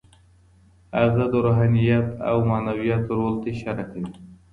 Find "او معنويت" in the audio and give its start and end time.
2.29-3.03